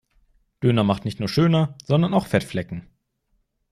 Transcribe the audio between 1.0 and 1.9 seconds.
nicht nur schöner